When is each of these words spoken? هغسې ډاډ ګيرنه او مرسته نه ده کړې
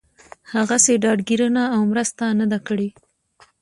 هغسې 0.53 0.93
ډاډ 1.03 1.19
ګيرنه 1.27 1.63
او 1.75 1.81
مرسته 1.91 2.23
نه 2.39 2.45
ده 2.51 2.59
کړې 2.67 2.89